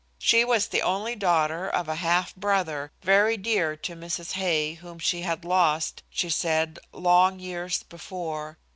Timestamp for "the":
0.69-0.81